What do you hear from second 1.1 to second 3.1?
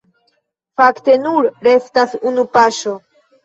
nur restas unu paŝo.